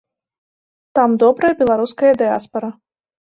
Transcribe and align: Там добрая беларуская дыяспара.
Там 0.99 1.09
добрая 1.25 1.51
беларуская 1.61 2.13
дыяспара. 2.23 2.69